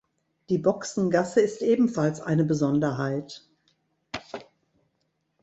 [0.49, 3.47] Die Boxengasse ist ebenfalls eine Besonderheit.